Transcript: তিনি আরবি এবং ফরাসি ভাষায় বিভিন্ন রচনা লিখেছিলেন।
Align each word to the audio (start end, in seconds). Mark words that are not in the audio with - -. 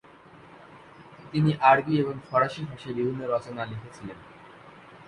তিনি 1.31 1.51
আরবি 1.61 1.93
এবং 1.99 2.15
ফরাসি 2.27 2.61
ভাষায় 2.65 2.95
বিভিন্ন 2.97 3.21
রচনা 3.25 3.61
লিখেছিলেন। 3.65 4.17